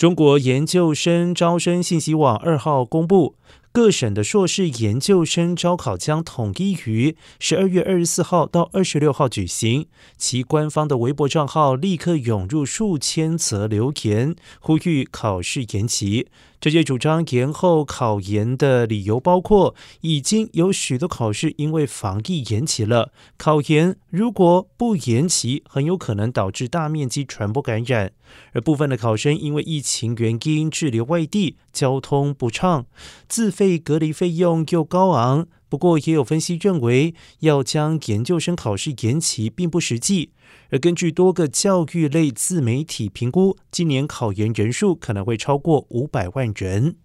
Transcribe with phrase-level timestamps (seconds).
[0.00, 3.34] 中国研究生招生信息网二号公布。
[3.72, 9.86] 各省的硕士研究生招考将统一于十二月二十四号到二十六号举行。
[10.16, 16.26] 其官方的微博账号立刻涌入数千则留言，呼吁考试延期。
[16.60, 23.12] 这些主张延后考研的理由包括，已经有许多考试因为防疫延期了。
[23.38, 28.12] 考研如果不延期，很有可能导致大面积传播感染。
[28.52, 32.84] 而部分的考生因为疫情原因滞留外地，交通不畅，
[33.26, 35.46] 自被隔离费用又高昂。
[35.68, 40.30] 不过，也有分析认为，要将研究生考试延期并不实际。
[40.70, 46.96] 而根据多个教育类自媒体评估，今年考研人数可能会超过五百万人。